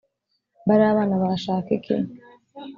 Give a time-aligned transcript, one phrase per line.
[0.67, 1.95] Bariya bana barashaka iki